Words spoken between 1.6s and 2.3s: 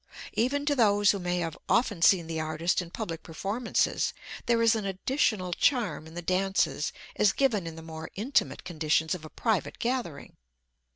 often seen